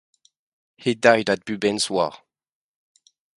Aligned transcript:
He 0.77 0.95
died 0.95 1.29
at 1.29 1.45
Bhubaneswar. 1.45 2.17